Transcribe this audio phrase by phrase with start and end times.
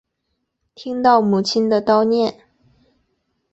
[0.73, 2.39] 听到母亲的叨念